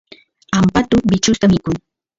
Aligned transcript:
ampatu 0.51 0.95
bichusta 1.09 1.47
mikun 1.47 1.75